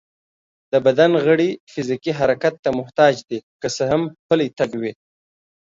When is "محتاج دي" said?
2.79-3.39